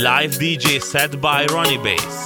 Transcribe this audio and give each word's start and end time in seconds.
live 0.00 0.30
DJ 0.38 0.80
set 0.80 1.20
by 1.20 1.44
Rony 1.46 1.76
Bass. 1.82 2.19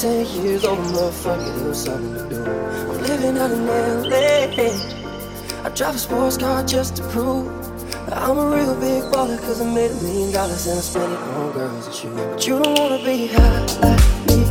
Ten 0.00 0.26
years 0.44 0.62
old, 0.62 0.78
motherfucker, 0.78 1.64
no 1.64 1.72
something 1.72 2.12
to 2.12 2.28
do. 2.28 2.44
I'm 2.44 3.00
living 3.00 3.38
out 3.38 3.50
in 3.50 3.66
LA. 3.66 5.64
I 5.64 5.70
drive 5.70 5.94
a 5.94 5.98
sports 5.98 6.36
car 6.36 6.62
just 6.66 6.96
to 6.96 7.02
prove 7.08 7.48
I'm 8.12 8.36
a 8.36 8.54
real 8.54 8.74
big 8.78 9.04
baller, 9.04 9.38
cause 9.40 9.62
I 9.62 9.64
made 9.64 9.90
a 9.90 9.94
million 9.94 10.32
dollars 10.32 10.66
and 10.66 10.78
I 10.78 10.82
spent 10.82 11.12
it 11.12 11.18
on 11.18 11.52
girls 11.52 11.86
and 11.86 11.94
shoes. 11.94 12.14
But 12.14 12.46
you 12.46 12.62
don't 12.62 12.78
wanna 12.78 13.04
be 13.04 13.28
high 13.28 13.60
like 13.80 14.26
me. 14.28 14.45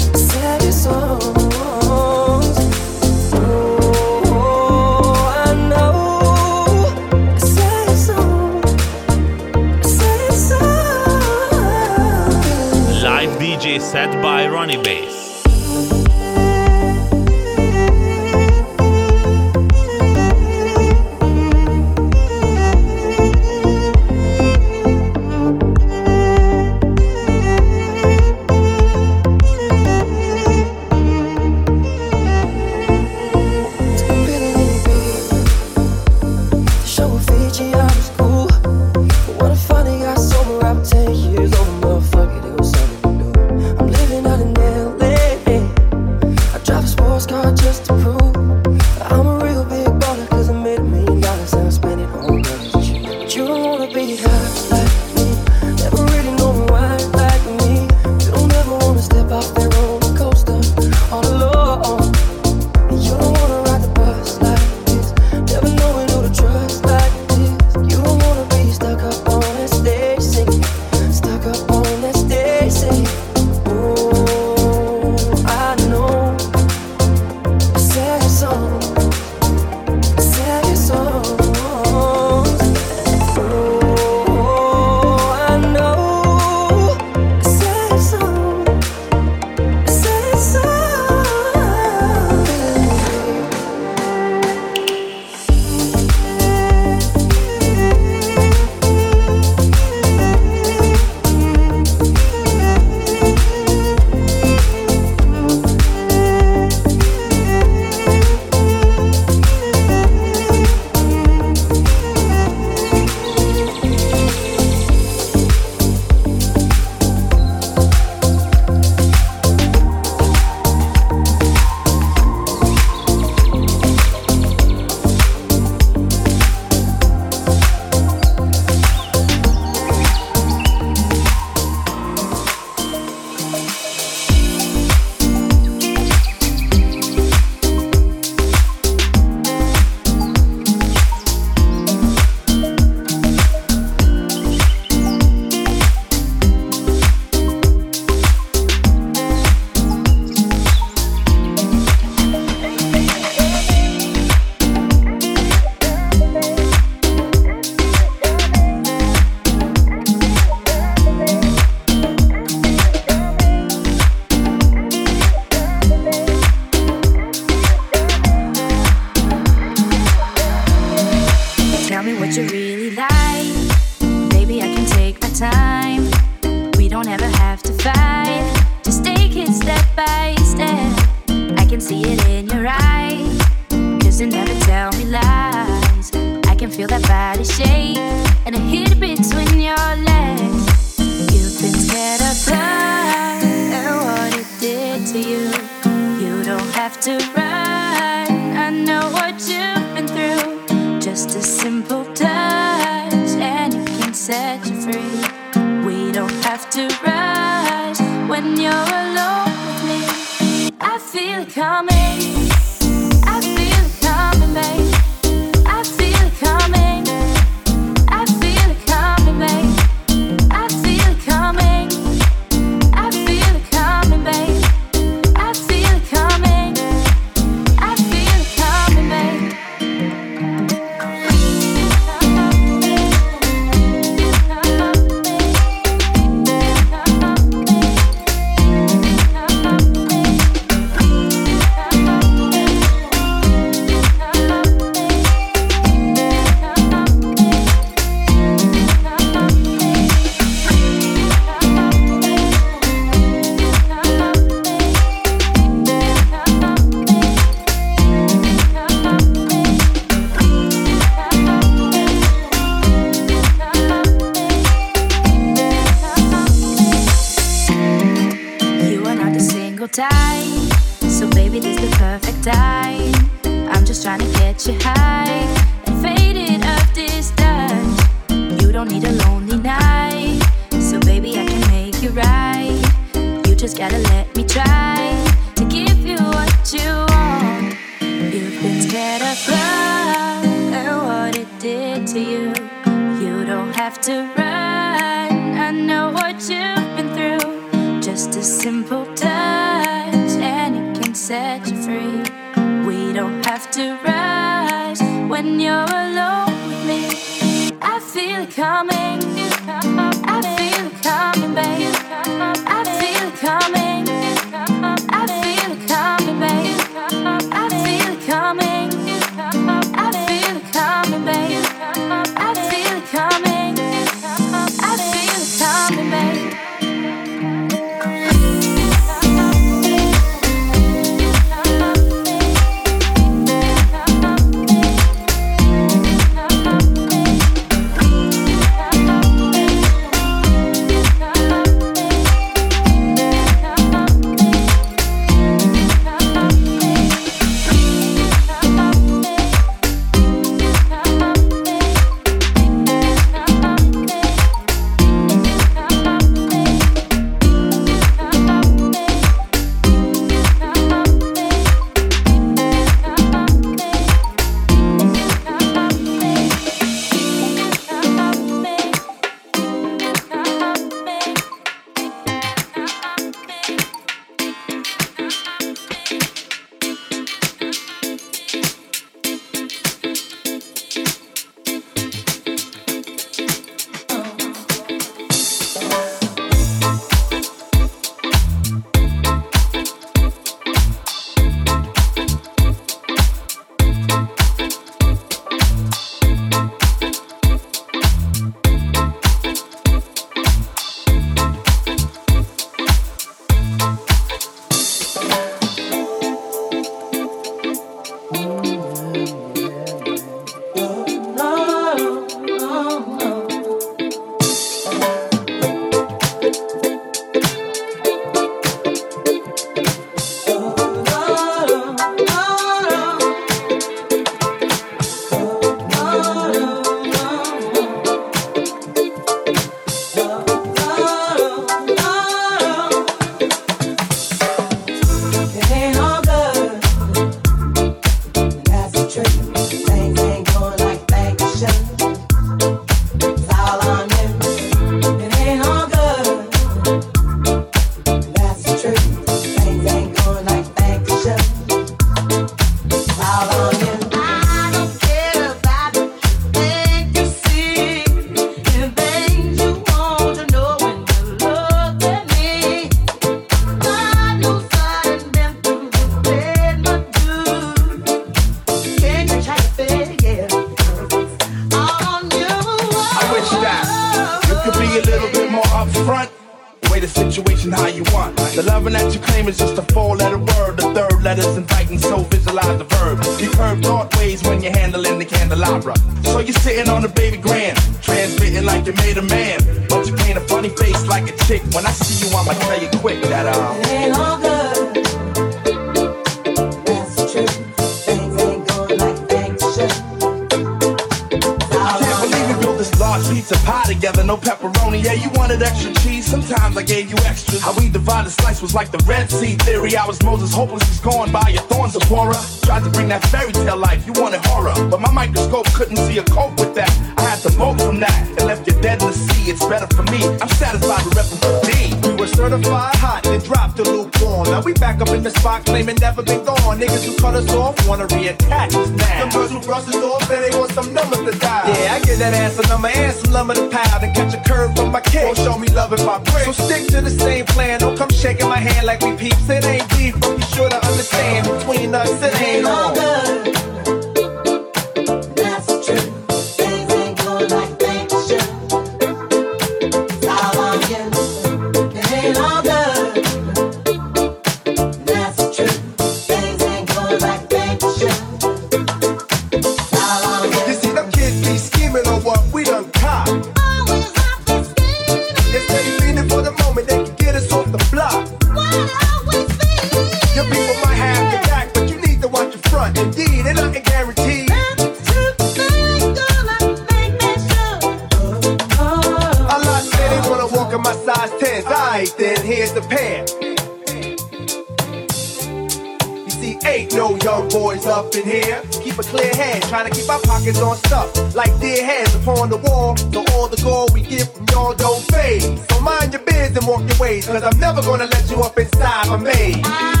Trying 589.71 589.89
to 589.89 589.97
keep 589.97 590.09
our 590.09 590.19
pockets 590.19 590.59
on 590.59 590.75
stuff 590.75 591.33
like 591.33 591.49
dead 591.61 591.85
hands 591.85 592.13
upon 592.15 592.49
the 592.49 592.57
wall. 592.57 592.97
So 592.97 593.23
all 593.31 593.47
the 593.47 593.55
gold 593.63 593.93
we 593.93 594.01
get 594.01 594.27
from 594.27 594.45
y'all 594.51 594.73
don't 594.73 595.01
fade. 595.01 595.43
So 595.71 595.79
mind 595.79 596.11
your 596.11 596.21
biz 596.23 596.57
and 596.57 596.67
walk 596.67 596.81
your 596.81 596.99
ways, 596.99 597.25
cause 597.25 597.41
I'm 597.41 597.57
never 597.57 597.81
gonna 597.81 598.03
let 598.07 598.29
you 598.29 598.41
up 598.41 598.59
inside 598.59 599.07
my 599.07 599.15
maze. 599.15 600.00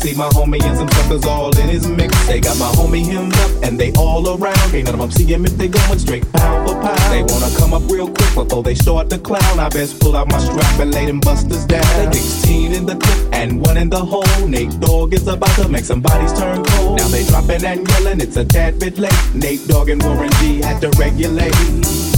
see 0.00 0.14
my 0.14 0.28
homie 0.30 0.62
and 0.62 0.76
some 0.76 0.88
suckers 0.88 1.24
all 1.26 1.56
in 1.58 1.68
his 1.68 1.86
mix. 1.86 2.10
They 2.26 2.40
got 2.40 2.58
my 2.58 2.70
homie 2.72 3.04
hemmed 3.04 3.34
up 3.34 3.50
and 3.62 3.78
they 3.78 3.92
all 3.92 4.26
around. 4.28 4.74
Ain't 4.74 4.86
none 4.86 4.94
of 4.94 5.00
them 5.00 5.10
see 5.10 5.24
him 5.24 5.44
if 5.44 5.56
they 5.56 5.68
going 5.68 5.98
straight 5.98 6.30
pound 6.32 6.68
for 6.68 6.74
pound. 6.80 7.12
They 7.12 7.22
wanna 7.22 7.54
come 7.56 7.74
up 7.74 7.82
real 7.90 8.08
quick 8.08 8.34
before 8.34 8.62
they 8.62 8.74
start 8.74 9.10
to 9.10 9.18
clown. 9.18 9.60
I 9.60 9.68
best 9.68 10.00
pull 10.00 10.16
out 10.16 10.28
my 10.28 10.38
strap 10.38 10.80
and 10.80 10.92
lay 10.94 11.06
them 11.06 11.20
busters 11.20 11.66
down. 11.66 12.10
They 12.12 12.18
16 12.18 12.72
in 12.72 12.86
the 12.86 12.96
clip 12.96 13.34
and 13.34 13.60
one 13.64 13.76
in 13.76 13.90
the 13.90 14.02
hole. 14.04 14.46
Nate 14.46 14.78
Dogg 14.80 15.12
is 15.14 15.26
about 15.28 15.54
to 15.56 15.68
make 15.68 15.84
some 15.84 16.00
bodies 16.00 16.32
turn 16.32 16.64
cold. 16.64 16.98
Now 16.98 17.08
they 17.08 17.24
dropping 17.24 17.64
and 17.64 17.86
yelling, 17.88 18.20
it's 18.20 18.36
a 18.36 18.44
tad 18.44 18.78
bit 18.78 18.98
late. 18.98 19.34
Nate 19.34 19.66
Dogg 19.68 19.90
and 19.90 20.02
Warren 20.02 20.30
G 20.40 20.62
had 20.62 20.80
to 20.80 20.90
regulate. 20.98 22.09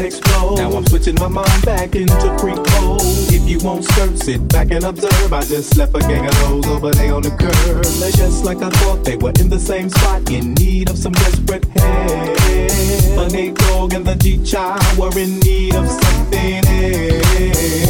that 0.00 0.06
explode. 0.06 0.56
Now 0.56 0.72
I'm 0.72 0.86
switching 0.86 1.14
my 1.16 1.28
mind 1.28 1.64
back 1.64 1.94
into 1.94 2.38
freak 2.38 2.56
mode. 2.56 3.00
If 3.32 3.48
you 3.48 3.58
won't 3.60 3.84
skirt, 3.84 4.18
sit 4.18 4.48
back 4.48 4.70
and 4.70 4.84
observe. 4.84 5.32
I 5.32 5.42
just 5.42 5.76
left 5.76 5.94
a 5.94 6.00
gang 6.00 6.26
of 6.26 6.34
those 6.40 6.66
over 6.66 6.90
there 6.90 7.14
on 7.14 7.22
the 7.22 7.30
curb. 7.30 7.84
They're 8.00 8.10
just 8.12 8.44
like 8.44 8.58
I 8.58 8.70
thought 8.70 9.04
they 9.04 9.16
were 9.16 9.32
in 9.40 9.48
the 9.48 9.58
same 9.58 9.90
spot, 9.90 10.30
in 10.30 10.54
need 10.54 10.90
of 10.90 10.98
some 10.98 11.12
desperate 11.12 11.64
help. 11.64 12.38
But 13.16 13.32
Nate 13.32 13.60
and 13.92 14.06
the 14.06 14.16
G-Child 14.16 14.98
were 14.98 15.18
in 15.18 15.40
need 15.40 15.74
of 15.74 15.88
some 15.88 16.09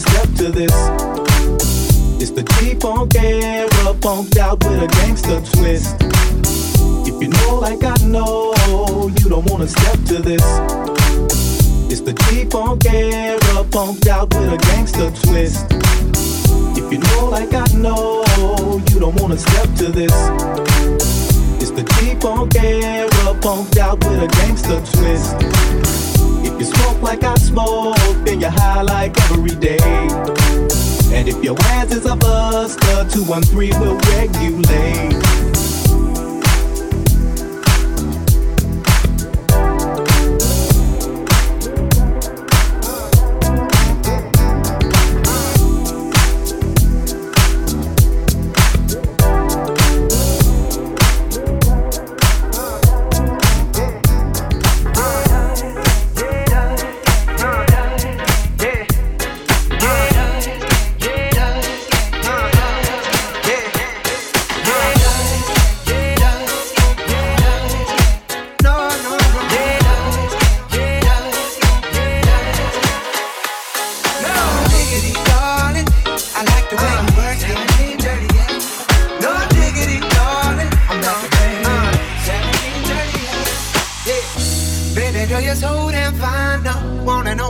step 0.00 0.28
to 0.36 0.50
this. 0.50 0.72
It's 2.20 2.30
the 2.30 2.42
G-Funk 2.58 3.14
era, 3.16 3.94
funked 4.00 4.38
out 4.38 4.64
with 4.64 4.82
a 4.82 4.88
gangster 4.88 5.40
twist. 5.52 5.96
If 7.06 7.20
you 7.22 7.28
know 7.28 7.60
like 7.60 7.84
I 7.84 7.94
know, 8.06 8.54
you 9.18 9.28
don't 9.28 9.44
wanna 9.50 9.68
step 9.68 9.98
to 10.10 10.18
this. 10.22 10.44
It's 11.92 12.00
the 12.00 12.14
G-Funk 12.24 12.86
era, 12.86 13.64
funked 13.70 14.06
out 14.08 14.32
with 14.34 14.52
a 14.52 14.58
gangster 14.58 15.10
twist. 15.22 15.66
If 16.76 16.92
you 16.92 16.98
know 16.98 17.28
like 17.28 17.52
I 17.52 17.66
know, 17.76 18.24
you 18.90 19.00
don't 19.00 19.20
wanna 19.20 19.38
step 19.38 19.68
to 19.76 19.88
this. 19.92 20.14
It's 21.60 21.72
the 21.72 21.84
G-Funk 21.94 22.54
era, 22.56 23.34
funked 23.42 23.78
out 23.78 23.98
with 24.04 24.22
a 24.22 24.28
gangster 24.28 24.80
twist. 24.92 26.19
You 27.00 27.06
like 27.06 27.24
I 27.24 27.34
smoke, 27.36 27.96
then 28.26 28.40
you're 28.40 28.50
high 28.50 28.82
like 28.82 29.18
every 29.30 29.54
day. 29.56 29.78
And 31.16 31.26
if 31.28 31.42
your 31.42 31.56
ass 31.58 31.92
is 31.92 32.04
a 32.04 32.14
buster, 32.14 33.08
213 33.08 33.80
will 33.80 33.96
regulate. 34.12 35.79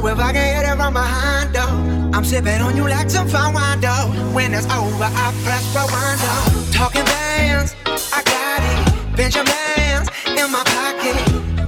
Know 0.03 0.09
if 0.09 0.19
I 0.19 0.33
can 0.33 0.57
hit 0.57 0.71
it 0.71 0.77
from 0.77 0.93
behind, 0.93 1.55
though. 1.55 2.17
I'm 2.17 2.25
sipping 2.25 2.61
on 2.61 2.77
you 2.77 2.89
like 2.89 3.11
some 3.11 3.29
fine 3.29 3.55
wine, 3.55 3.81
though. 3.81 4.09
When 4.33 4.55
it's 4.55 4.67
over, 4.67 5.05
I 5.05 5.33
press 5.45 5.65
rewind, 5.75 6.21
though. 6.21 6.73
Talking 6.73 7.05
bands, 7.05 7.75
I 8.13 8.23
got 8.25 8.61
it. 8.63 9.17
Benjamins 9.17 10.09
in 10.27 10.51
my 10.51 10.63
pocket. 10.65 11.17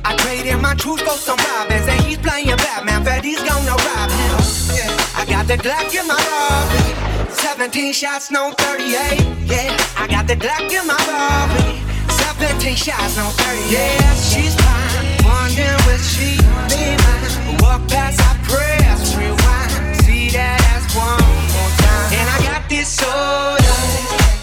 I 0.04 0.16
traded 0.16 0.60
my 0.60 0.74
truth 0.74 1.00
for 1.00 1.16
some 1.16 1.38
robins, 1.38 1.86
and 1.86 2.00
he's 2.04 2.18
playing 2.18 2.56
Batman. 2.56 3.04
Freddy's 3.04 3.42
gonna 3.42 3.70
rob 3.70 4.10
him. 4.10 4.36
Yeah. 4.72 5.20
I 5.20 5.24
got 5.28 5.46
the 5.46 5.56
Glock 5.56 5.92
in 5.94 6.06
my 6.06 6.18
robbery. 6.32 7.32
17 7.32 7.92
shots, 7.92 8.30
no 8.30 8.52
38. 8.58 9.20
Yeah, 9.44 9.76
I 9.96 10.06
got 10.08 10.26
the 10.26 10.36
Glock 10.36 10.70
in 10.72 10.86
my 10.86 10.98
robbery. 11.08 11.80
17 12.08 12.76
shots, 12.76 13.16
no 13.16 13.28
38. 13.44 13.70
Yeah, 13.70 14.14
she's 14.14 14.54
fine. 14.56 15.22
Wondering 15.24 15.80
will 15.86 15.98
she 15.98 16.36
be 16.68 17.01
See 20.04 20.28
that 20.28 20.60
ass 20.72 20.94
one 20.94 21.16
more 21.56 21.72
time. 21.80 22.12
And 22.12 22.28
I 22.28 22.38
got 22.44 22.68
this 22.68 22.88
soda. 22.88 24.41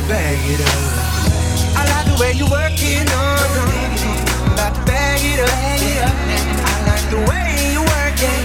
To 0.00 0.08
bag 0.08 0.38
it 0.50 0.60
up. 0.60 1.76
I 1.76 1.84
like 1.92 2.06
the 2.06 2.22
way 2.22 2.32
you 2.32 2.46
work 2.46 2.72
it. 2.76 3.04
No, 3.06 3.22
no. 3.56 3.64
I'm 4.46 4.52
about 4.52 4.74
to 4.74 4.82
bag 4.84 5.20
it 5.22 5.40
up. 5.40 5.50
I 5.50 6.76
like 6.86 7.06
the 7.10 7.20
way 7.28 7.72
you 7.72 7.80
work 7.80 8.20
it. 8.20 8.40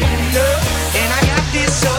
And 0.99 1.13
I 1.13 1.21
got 1.27 1.53
this 1.53 1.81
soda. 1.81 1.94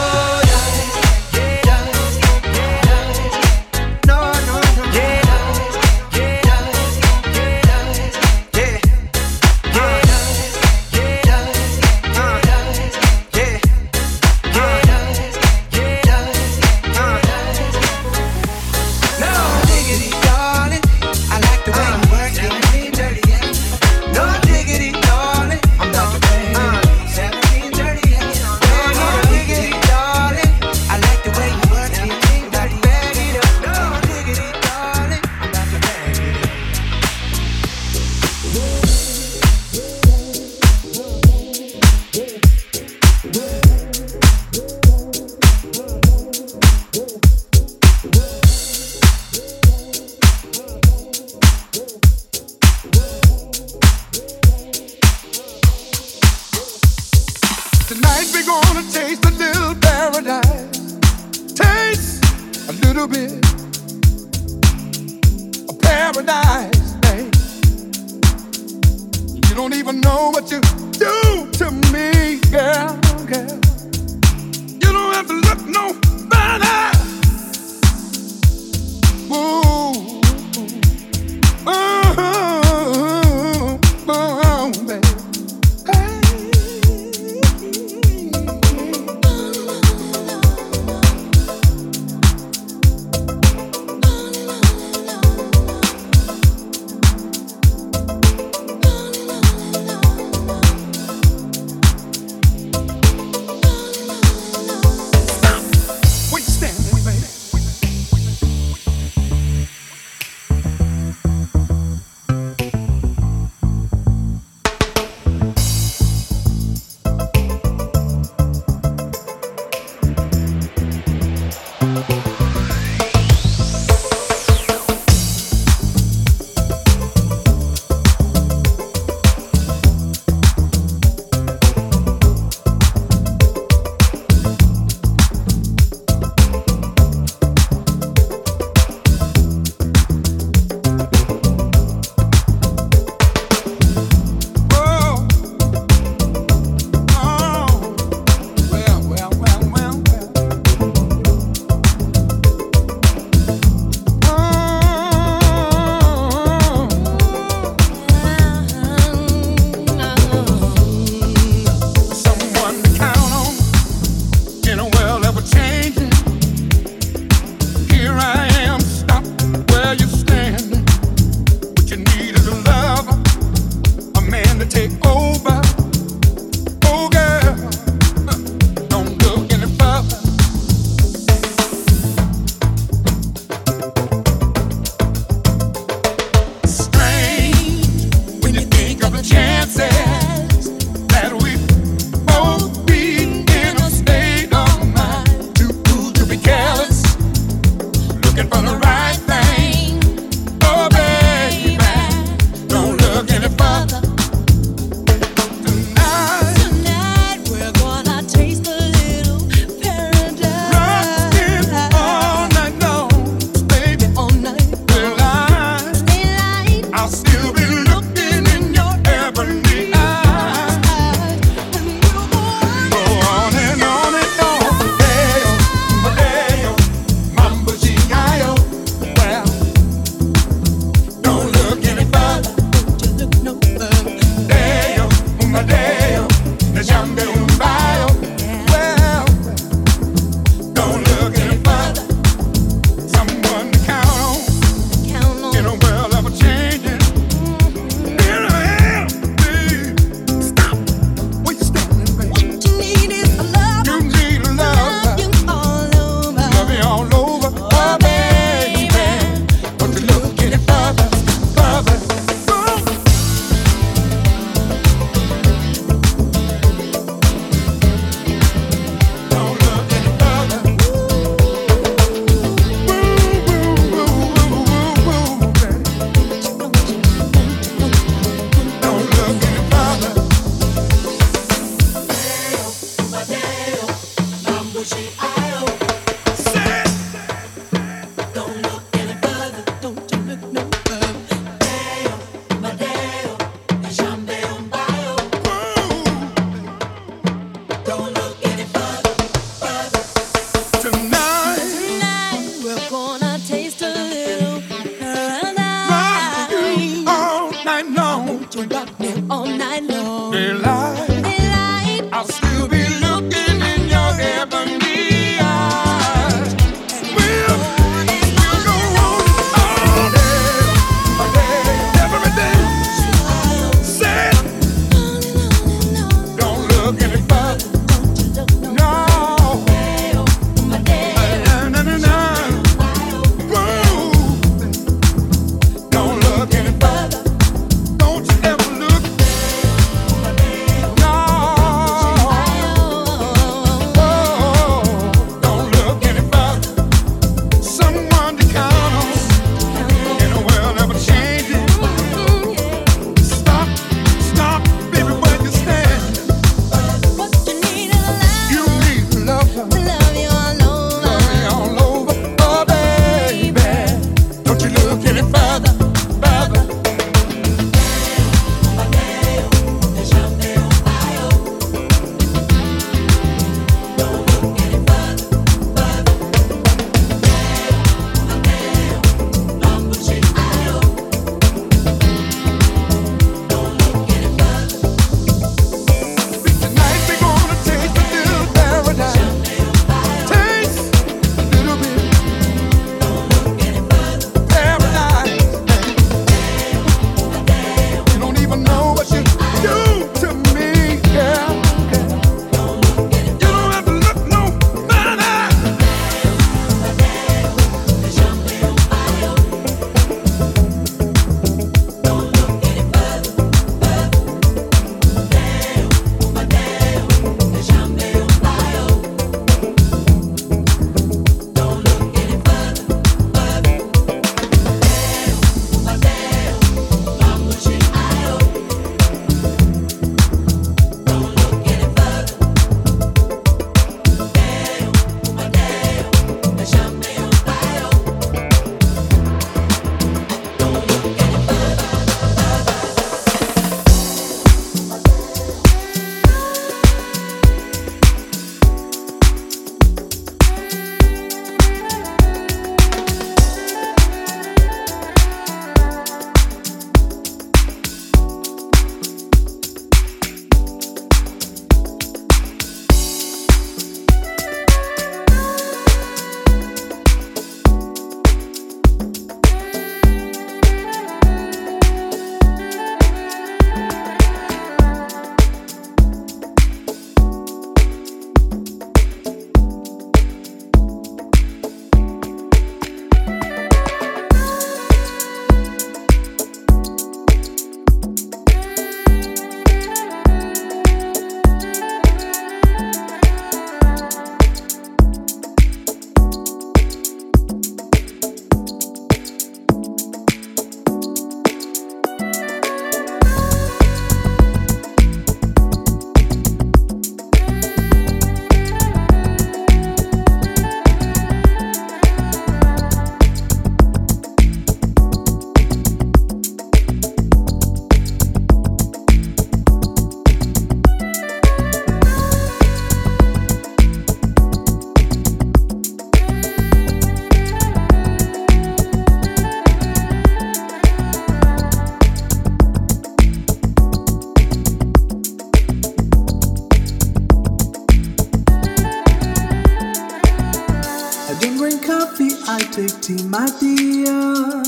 my 543.08 543.46
dear. 543.60 544.62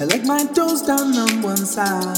I 0.00 0.04
like 0.08 0.24
my 0.24 0.42
toes 0.54 0.82
down 0.82 1.14
on 1.14 1.42
one 1.42 1.56
side. 1.56 2.16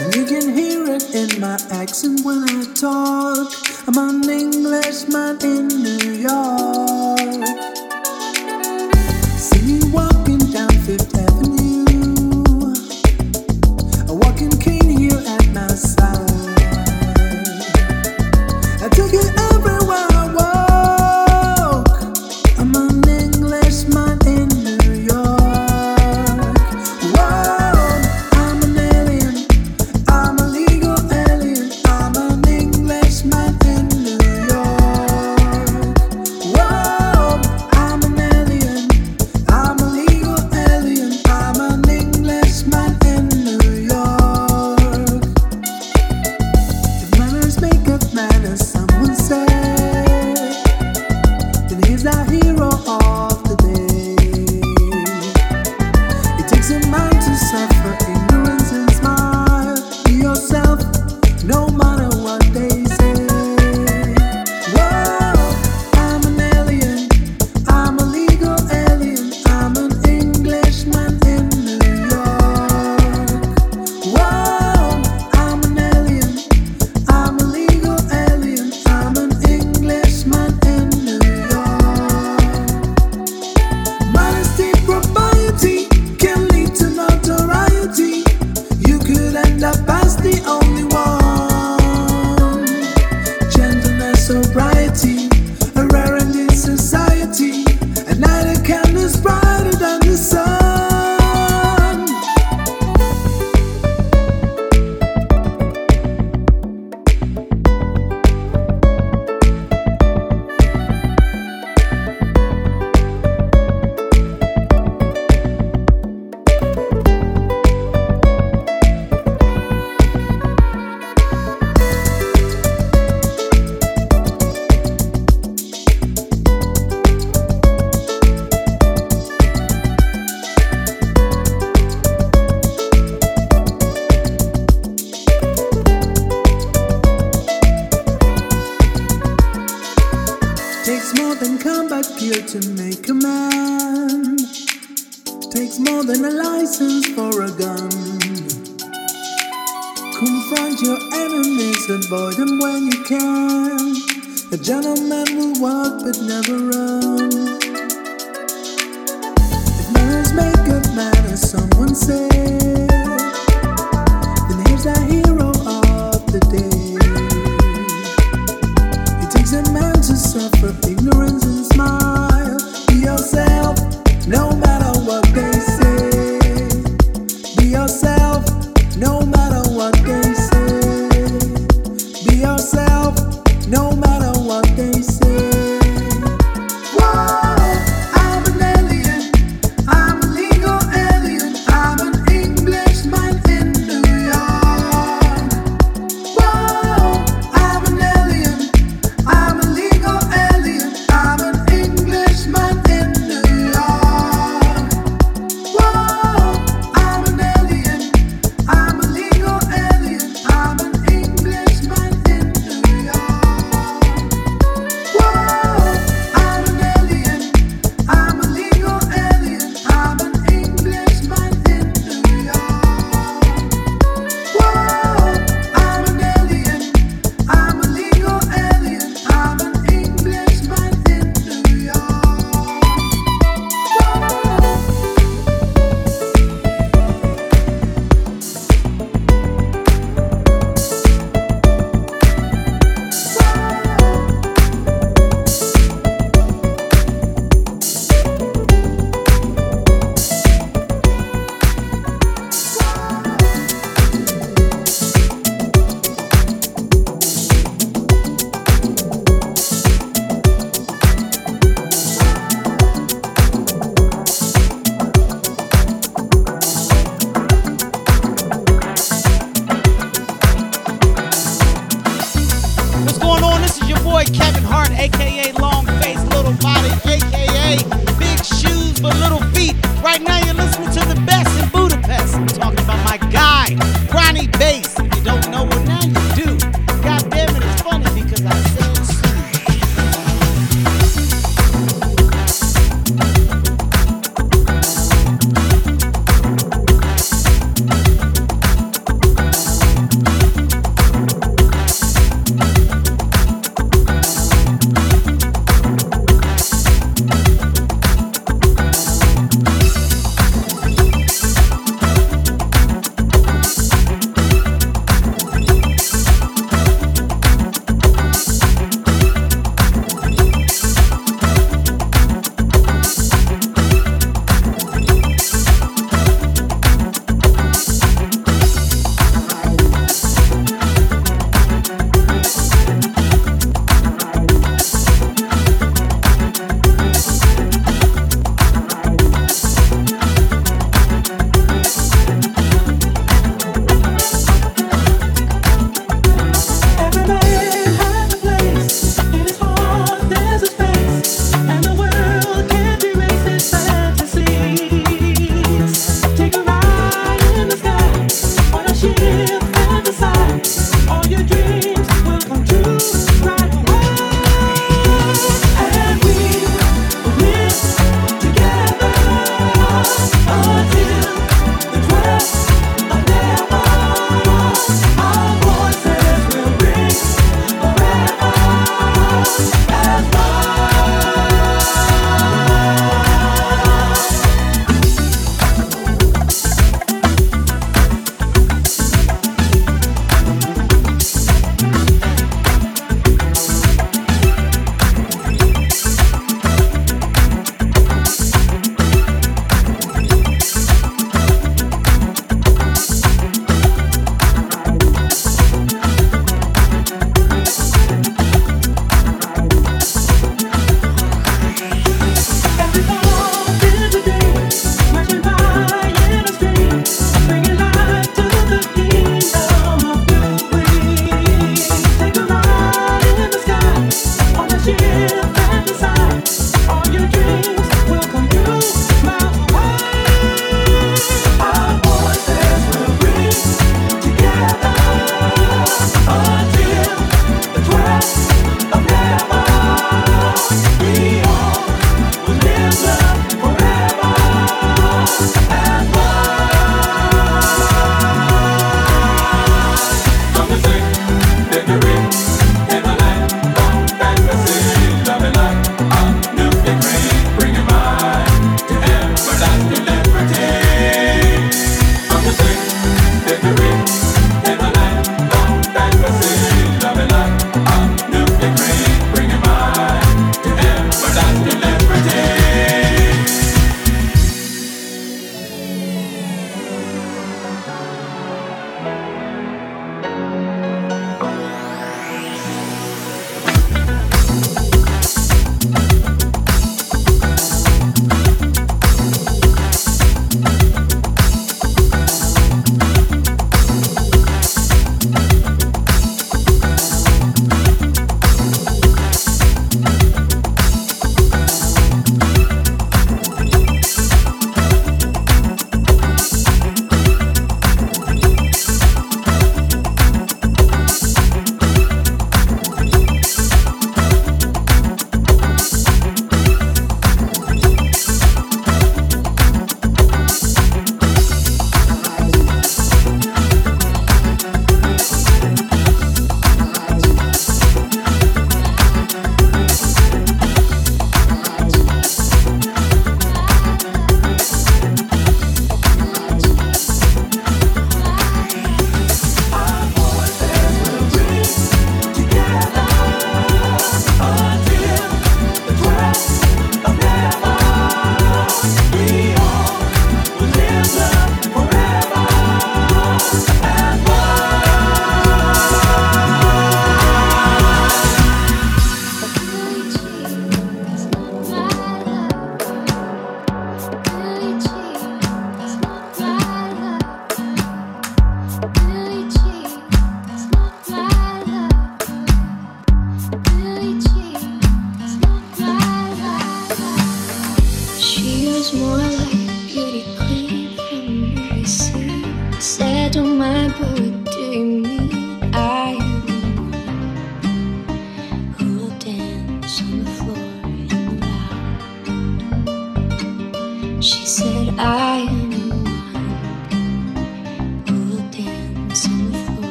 And 0.00 0.14
you 0.14 0.24
can 0.26 0.54
hear 0.54 0.84
it 0.86 1.14
in 1.14 1.40
my 1.40 1.58
accent 1.70 2.24
when 2.24 2.44
I 2.44 2.64
talk. 2.74 3.52
I'm 3.88 3.96
an 3.96 4.28
Englishman 4.28 5.38
in 5.42 5.68
New 5.68 6.12
York. 6.28 6.75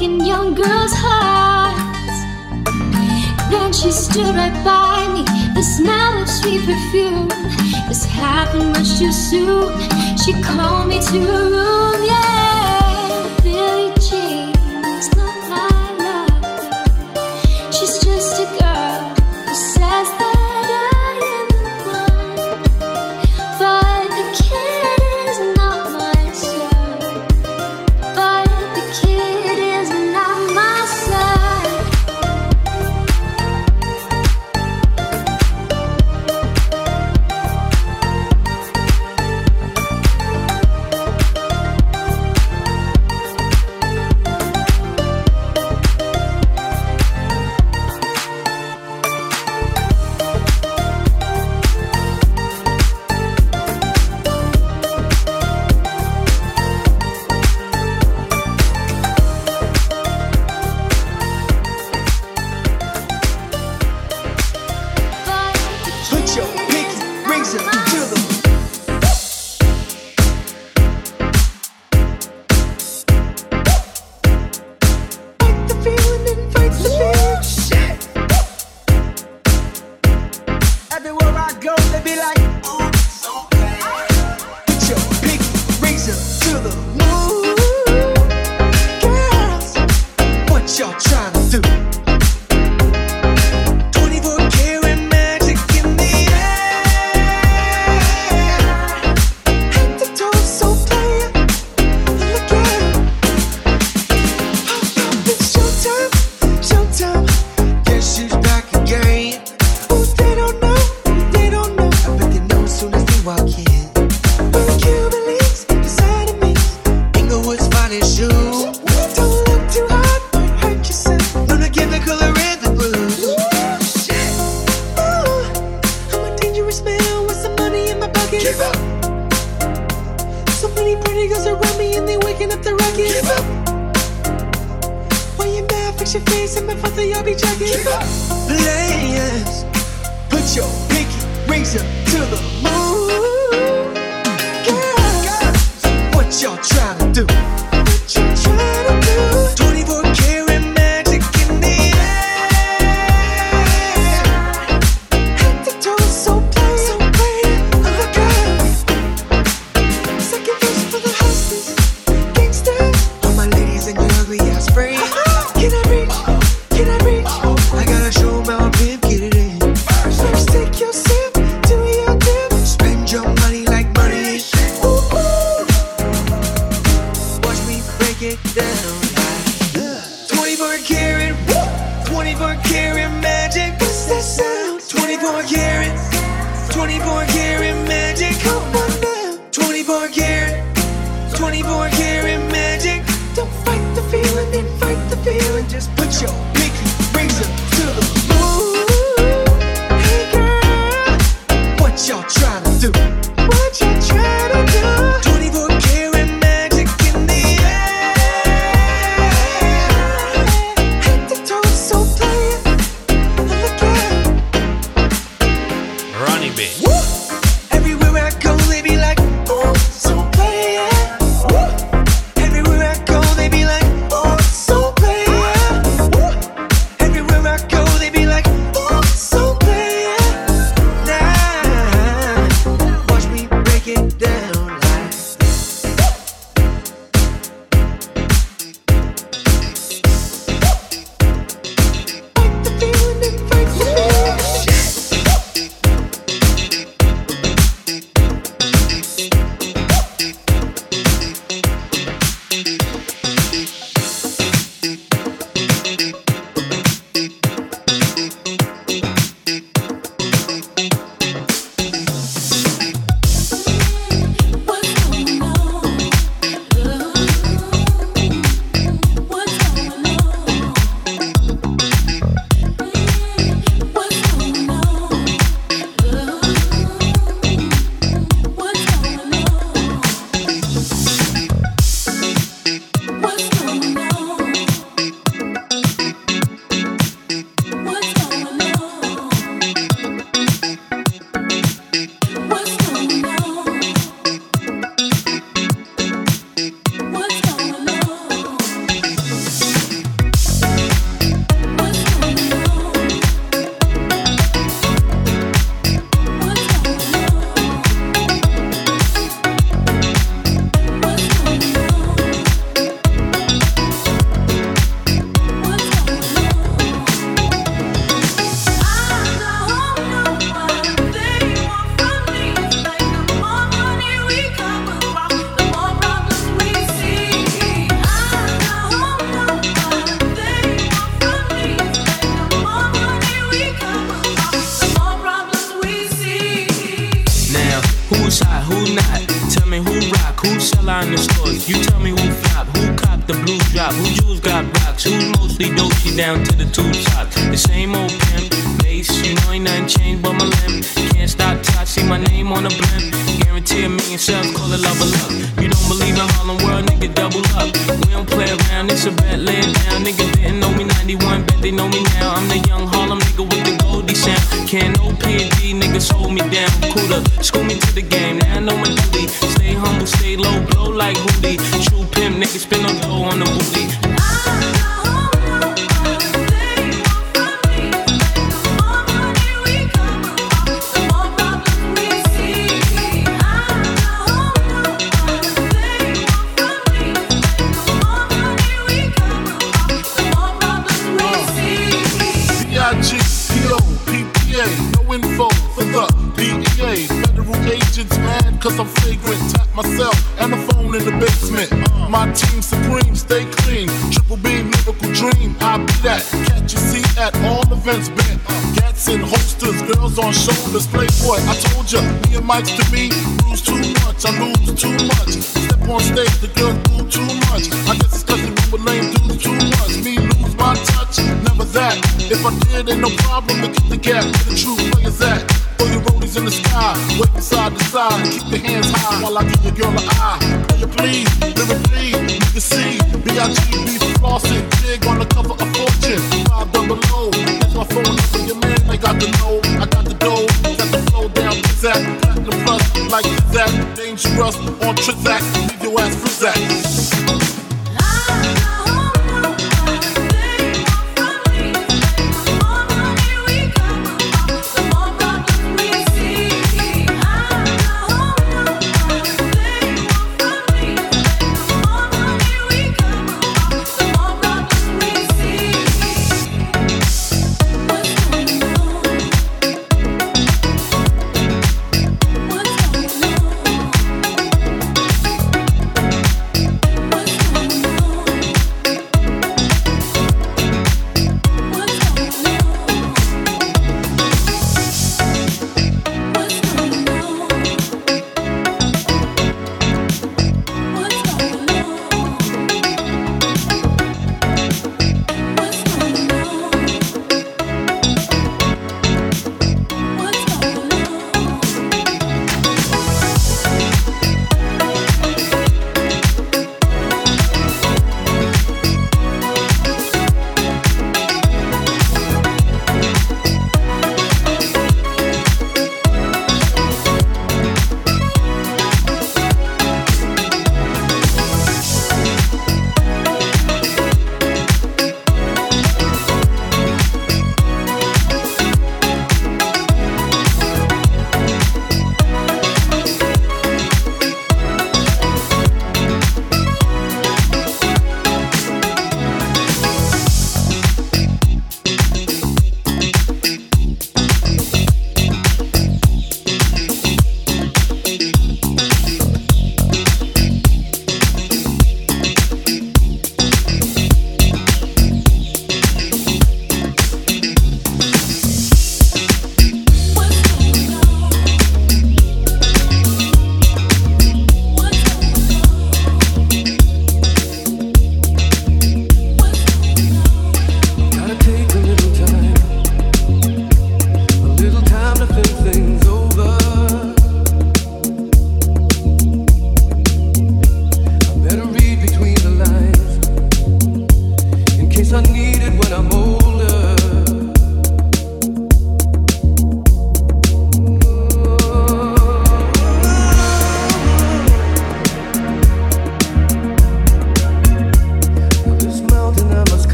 breaking 0.00 0.24
young 0.24 0.54
girls' 0.54 0.92
hearts. 0.94 2.16
Then 3.50 3.72
she 3.72 3.90
stood 3.90 4.34
right 4.34 4.64
by 4.64 5.12
me. 5.12 5.24
The 5.54 5.62
smell 5.62 6.22
of 6.22 6.28
sweet 6.28 6.64
perfume. 6.64 7.28
This 7.88 8.04
happened 8.06 8.72
much 8.72 8.98
too 8.98 9.12
soon. 9.12 9.78
She 10.16 10.32
called 10.42 10.88
me 10.88 11.00
to 11.00 11.20
her 11.20 11.50
room, 11.50 12.04
yeah. 12.04 12.59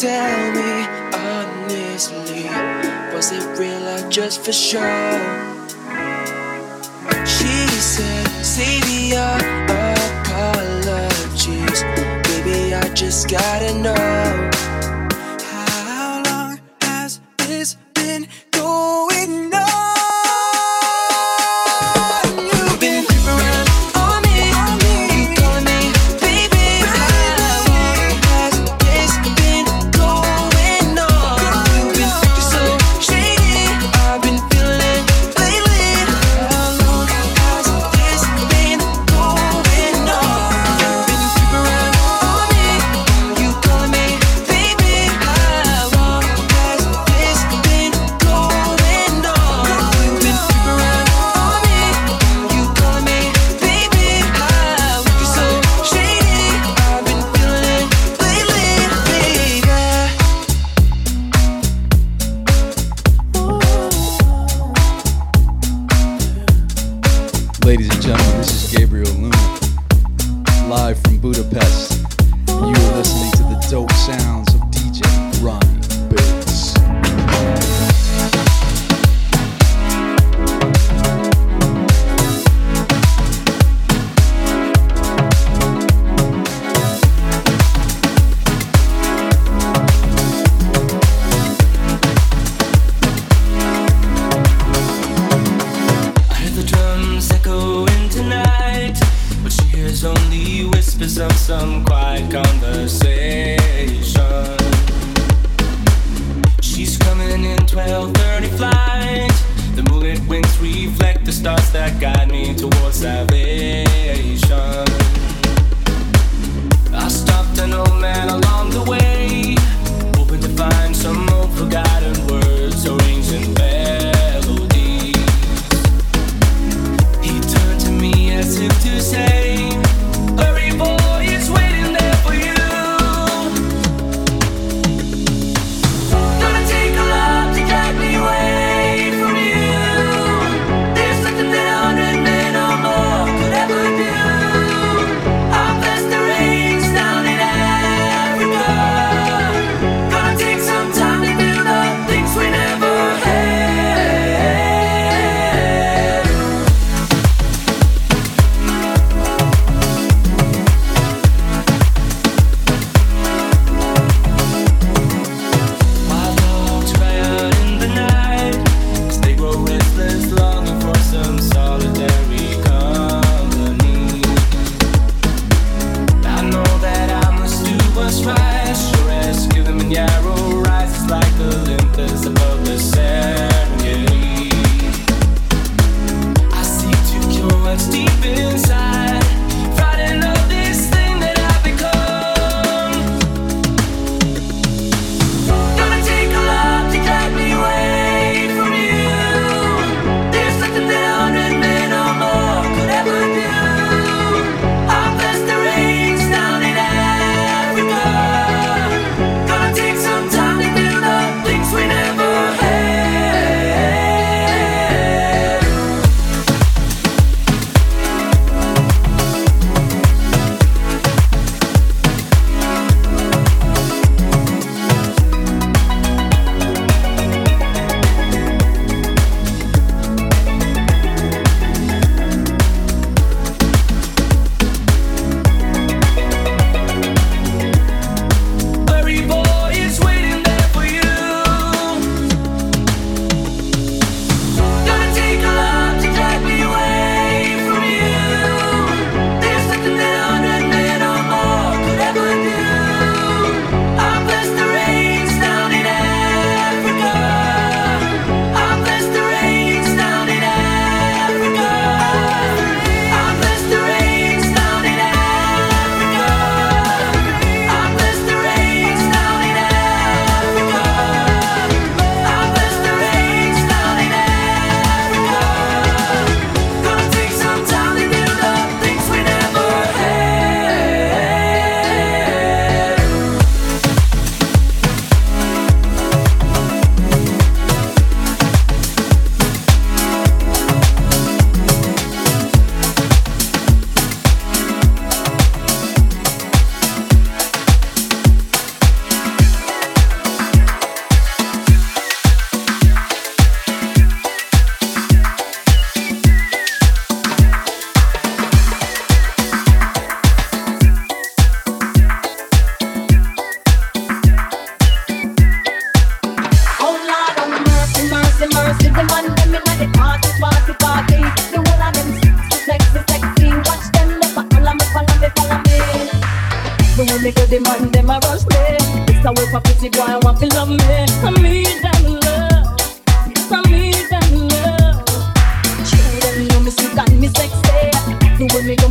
Tell 0.00 0.52
me 0.52 0.86
honestly, 1.12 2.44
was 3.12 3.32
it 3.32 3.58
real 3.58 3.82
or 3.88 4.08
just 4.08 4.44
for 4.44 4.52
show? 4.52 4.78
She 7.26 7.66
said, 7.82 8.28
"Save 8.44 8.88
your 9.10 9.38
apologies, 10.22 11.82
baby. 12.28 12.74
I 12.74 12.88
just 12.94 13.28
gotta 13.28 13.74
know." 13.74 14.87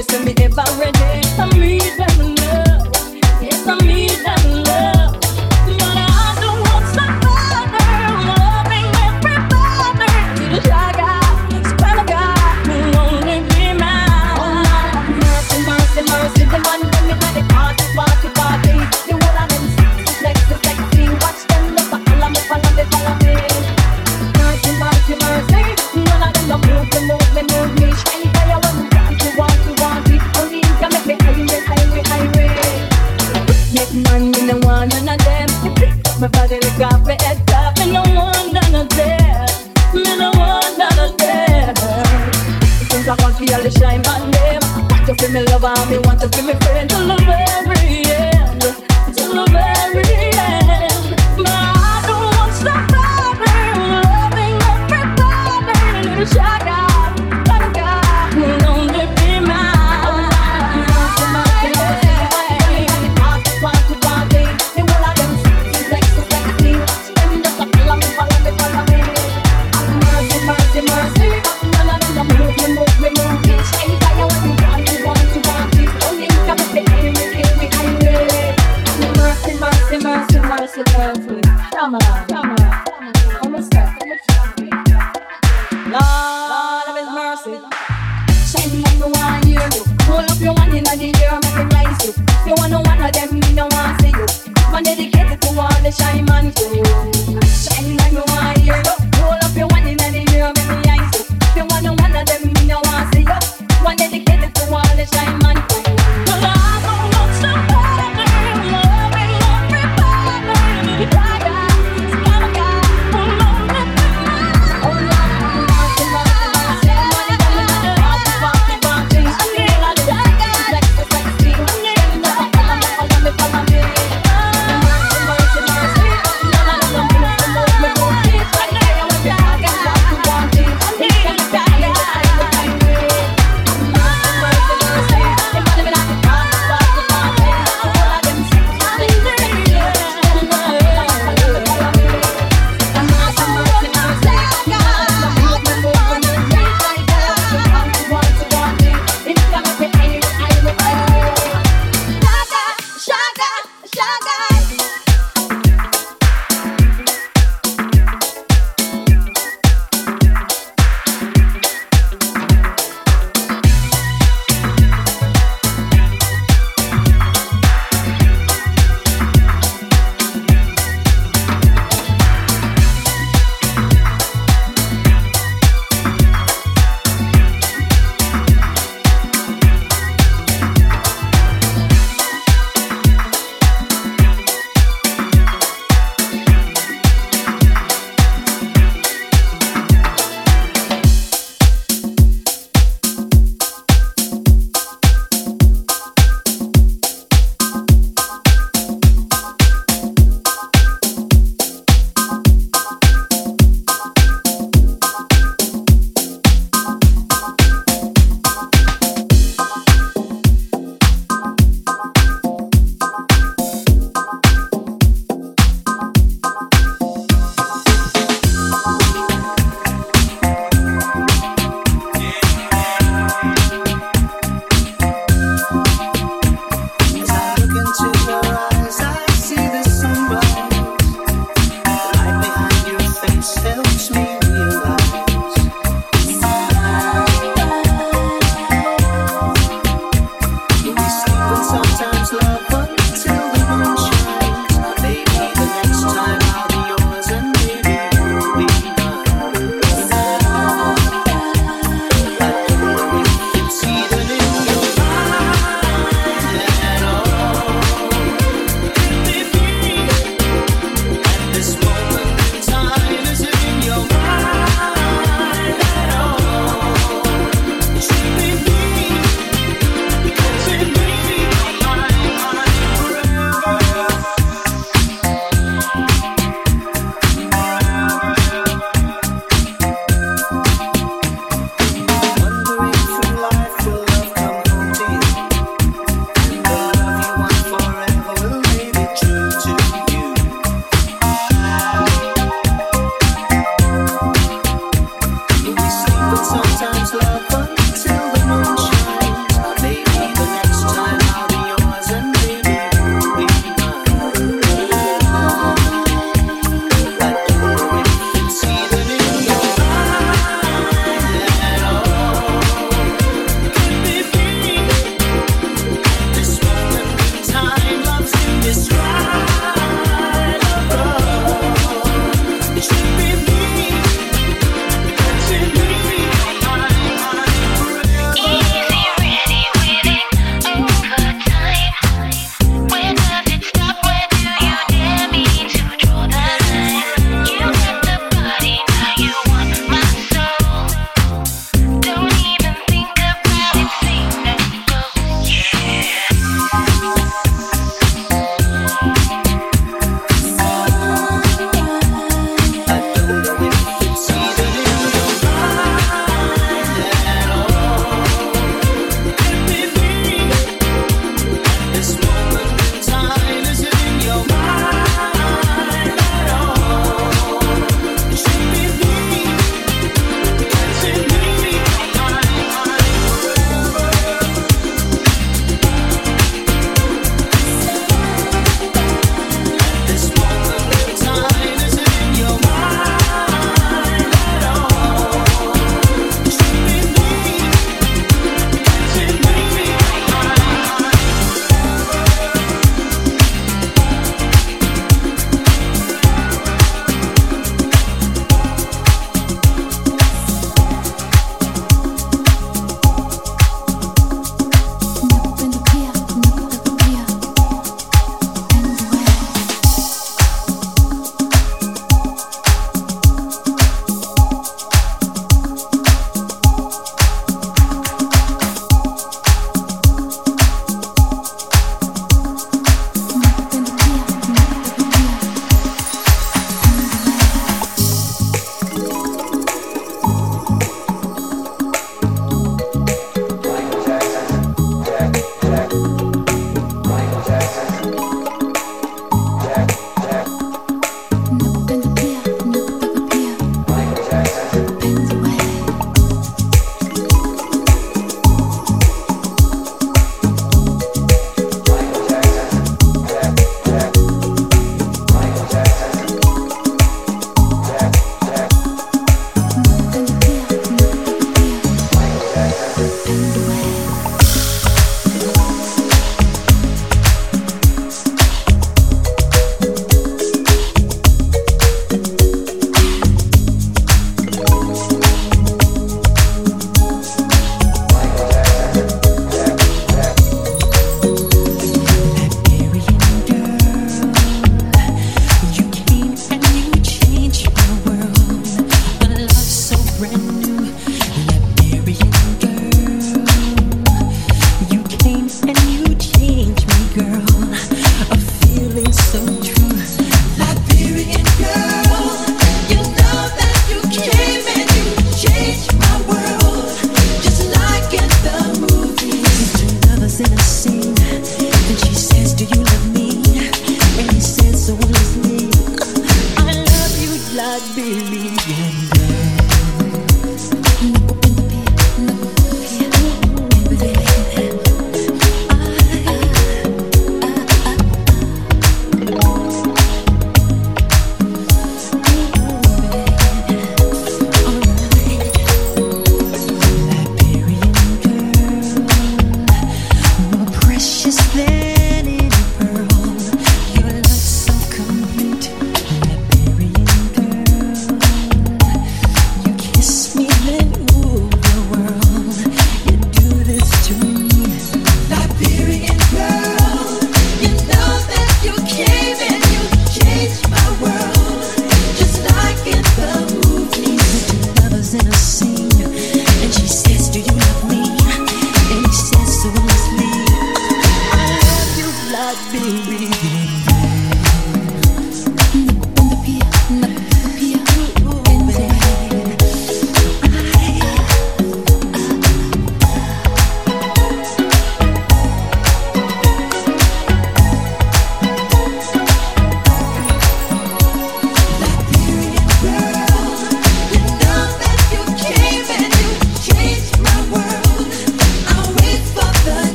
Me 0.00 0.02
say 0.02 0.24
me 0.24 0.34
ever 0.42 0.64
ready. 0.78 0.99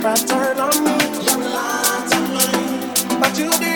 She'd 0.00 0.28
turn 0.28 0.58
on 0.60 0.84
me. 0.84 0.98
But 3.20 3.36
you 3.38 3.67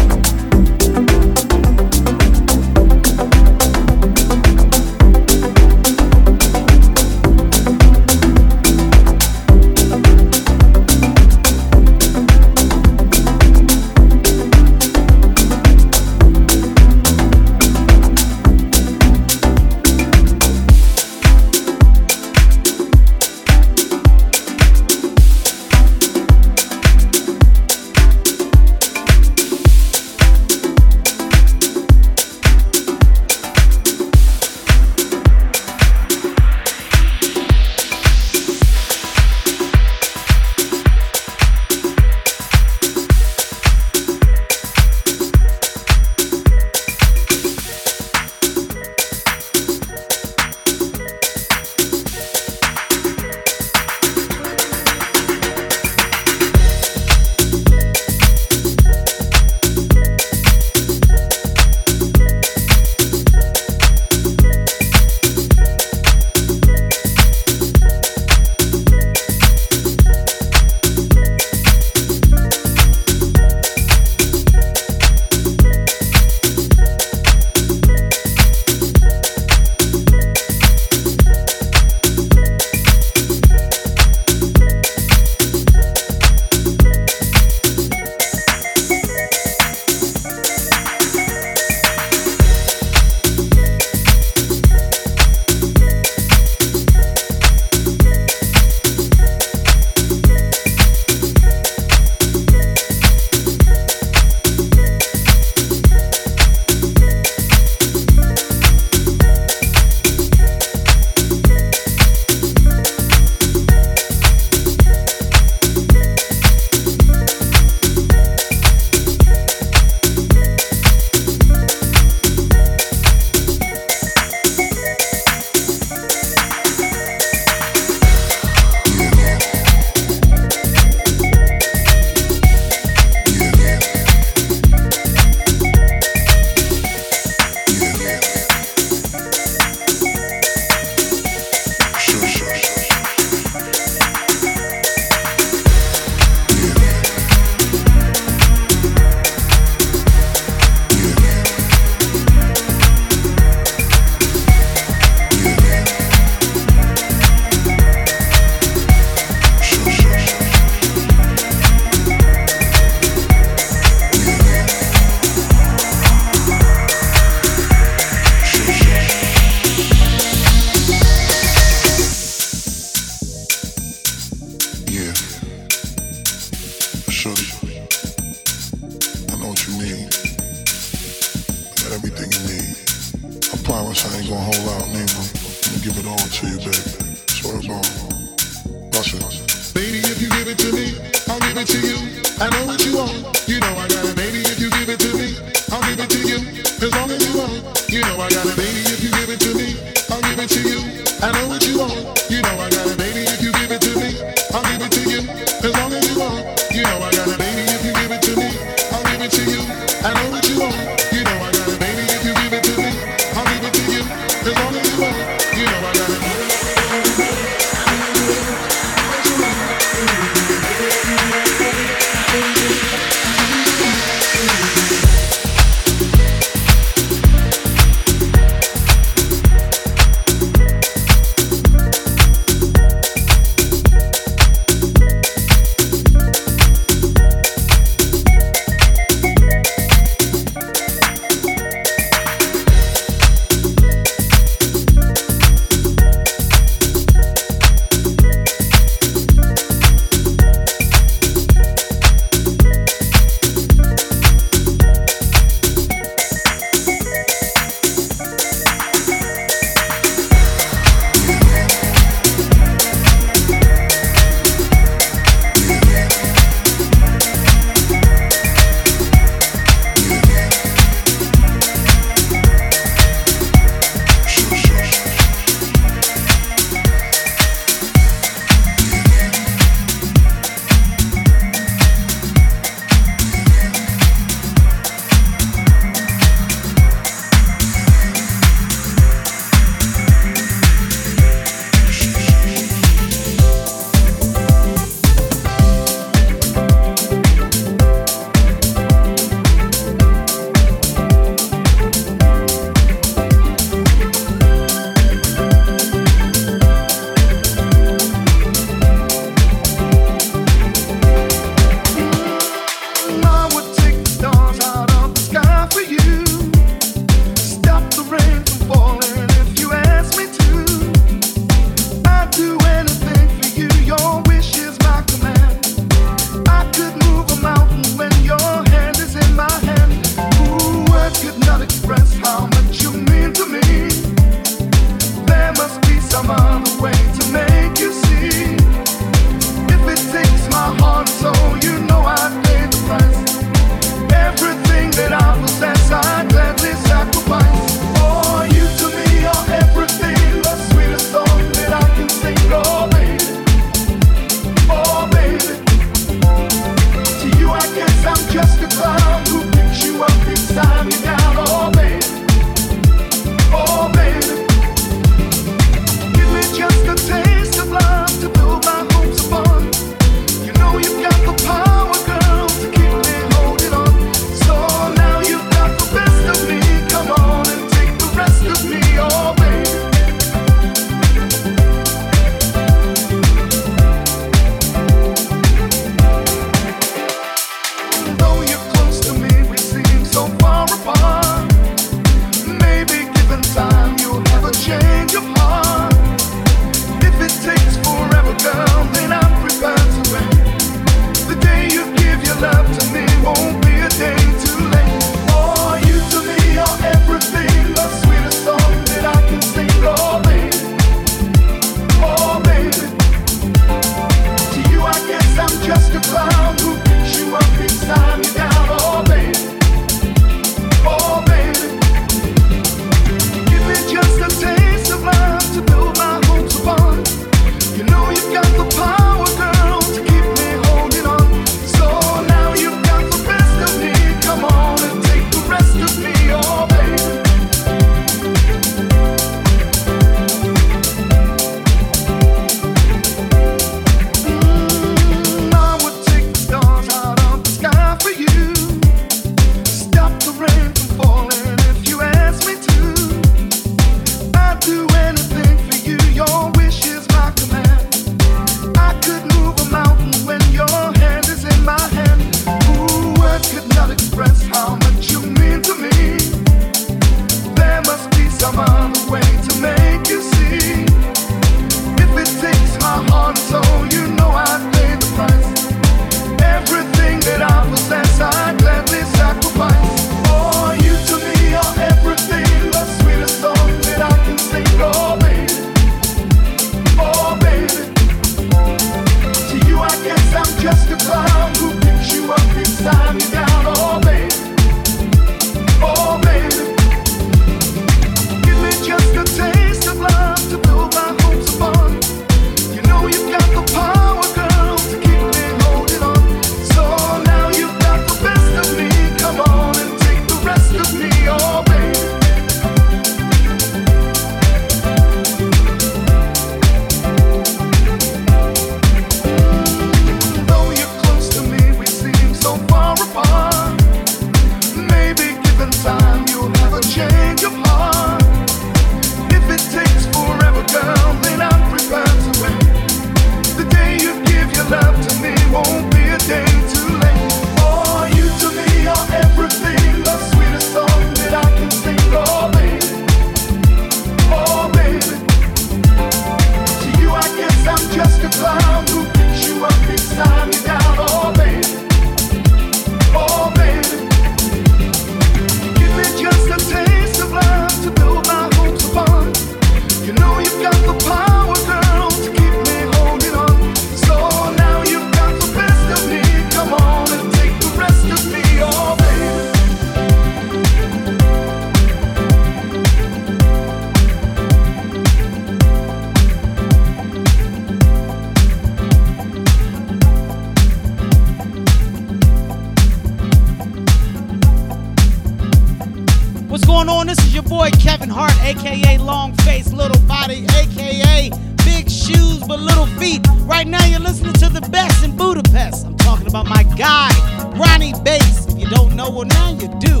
well, 599.10 599.24
now 599.24 599.50
you 599.52 599.68
do. 599.78 600.00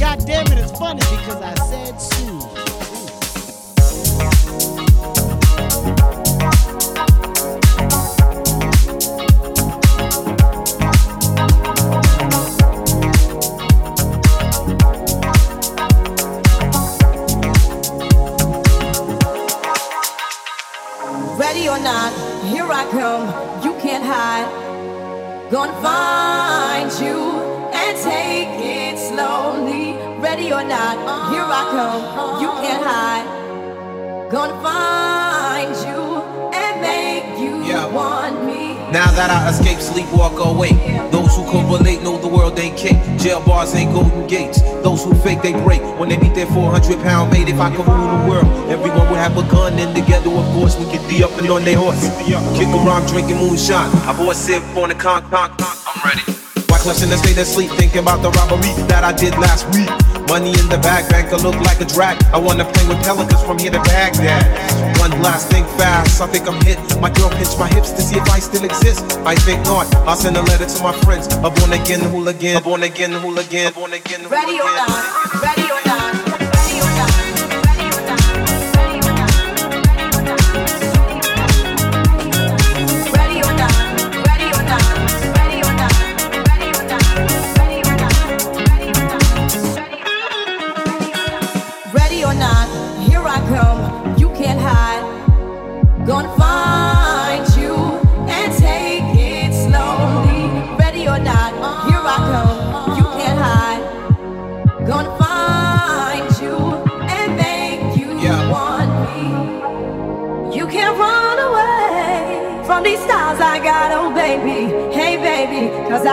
God 0.00 0.24
damn 0.26 0.46
it, 0.46 0.58
it's 0.58 0.72
funny 0.78 1.00
because 1.00 1.42
I 1.42 1.54
said 1.54 1.96
Sue. 1.98 2.15
Not, 30.68 30.96
here 31.32 31.46
I 31.46 31.62
come. 31.74 32.40
You 32.42 32.48
can't 32.62 32.84
hide. 32.84 33.26
Gonna 34.30 34.60
find 34.62 35.70
you 35.86 36.02
and 36.52 36.80
make 36.80 37.38
you 37.38 37.62
Yeah. 37.64 37.86
want 37.86 38.44
me. 38.44 38.76
Now 38.92 39.10
that 39.12 39.30
I 39.30 39.50
escape, 39.50 39.80
sleep, 39.80 40.06
walk 40.12 40.38
away. 40.38 40.72
Those 41.10 41.34
who 41.36 41.44
can 41.50 41.68
relate 41.70 42.02
know 42.02 42.18
the 42.18 42.28
world 42.28 42.58
ain't 42.58 42.76
cake. 42.76 42.98
Jail 43.18 43.40
bars 43.40 43.74
ain't 43.74 43.92
golden 43.92 44.26
gates. 44.26 44.60
Those 44.82 45.04
who 45.04 45.14
fake, 45.14 45.42
they 45.42 45.52
break. 45.52 45.82
When 45.98 46.08
they 46.08 46.16
beat 46.16 46.34
their 46.34 46.46
400 46.46 47.00
pound 47.02 47.32
mate, 47.32 47.48
if 47.48 47.60
I 47.60 47.70
could 47.74 47.86
rule 47.86 48.10
the 48.18 48.28
world, 48.30 48.46
everyone 48.70 49.08
would 49.10 49.18
have 49.18 49.36
a 49.36 49.42
gun. 49.50 49.74
And 49.78 49.94
together, 49.94 50.30
of 50.30 50.46
course, 50.54 50.76
we 50.78 50.86
could 50.86 51.06
be 51.08 51.22
up 51.24 51.36
and 51.38 51.50
on 51.50 51.64
their 51.64 51.78
horse. 51.78 52.02
Kick 52.56 52.68
around, 52.68 53.06
drinking 53.08 53.36
moonshine. 53.38 53.90
I 54.08 54.12
bought 54.16 54.32
a 54.32 54.34
sip 54.34 54.62
on 54.76 54.88
the 54.88 54.94
con, 54.94 55.22
con, 55.30 55.50
con. 55.56 55.76
I'm 55.86 56.02
ready. 56.04 56.35
The 56.86 57.18
state 57.18 57.36
of 57.36 57.48
sleep? 57.48 57.70
Thinking 57.72 57.98
about 57.98 58.22
the 58.22 58.30
robbery 58.30 58.70
that 58.86 59.02
I 59.02 59.10
did 59.10 59.34
last 59.42 59.66
week. 59.74 59.90
Money 60.30 60.54
in 60.54 60.70
the 60.70 60.78
bag, 60.78 61.10
banker 61.10 61.36
look 61.36 61.58
like 61.66 61.80
a 61.80 61.84
drag. 61.84 62.14
I 62.30 62.38
wanna 62.38 62.64
play 62.64 62.86
with 62.86 63.02
pelicans 63.02 63.42
from 63.42 63.58
here 63.58 63.72
to 63.72 63.82
Baghdad. 63.82 64.46
One 65.00 65.10
last 65.20 65.50
thing 65.50 65.64
fast, 65.74 66.20
I 66.22 66.28
think 66.28 66.46
I'm 66.46 66.62
hit. 66.62 66.78
My 67.00 67.10
girl 67.10 67.28
pinched 67.30 67.58
my 67.58 67.66
hips 67.66 67.90
to 67.90 68.00
see 68.00 68.14
if 68.14 68.30
I 68.30 68.38
still 68.38 68.64
exist. 68.64 69.02
I 69.26 69.34
think 69.34 69.66
not. 69.66 69.92
I'll 70.06 70.14
send 70.14 70.36
a 70.36 70.42
letter 70.42 70.66
to 70.66 70.82
my 70.82 70.92
friends. 71.02 71.26
A 71.42 71.50
born 71.50 71.72
again 71.74 72.06
hooligan, 72.06 72.56
a 72.56 72.60
born 72.60 72.84
again 72.84 73.10
hooligan, 73.10 73.66
a 73.66 73.72
born 73.72 73.92
again 73.92 74.22
Ready 74.30 74.54
or 74.62 74.70
not, 74.70 75.42
ready 75.42 75.66
or 75.66 75.82
not. 75.90 76.15